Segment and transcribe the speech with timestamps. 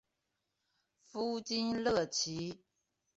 [1.03, 2.63] 夫金乐琦。